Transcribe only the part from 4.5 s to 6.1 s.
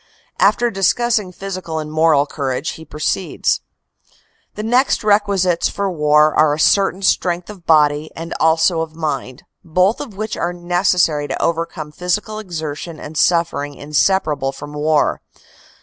"The next requisites for